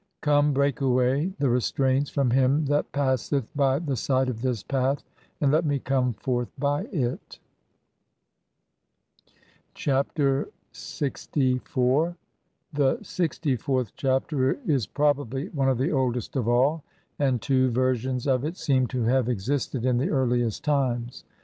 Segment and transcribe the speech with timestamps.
[0.21, 4.63] Come, break away (4) "the restraints from him that passeth by the side of this
[4.63, 5.03] path,
[5.39, 7.37] "and let me come forth by it."
[9.75, 12.17] 112 THE CHAPTERS OF COMIXG FORTH BY DAY.
[12.17, 12.17] Chapter LXIV.
[12.73, 16.83] The LXIVth Chapter is probably one of the oldest of all,
[17.19, 21.25] and two versions of it seem to have existed in the earliest times.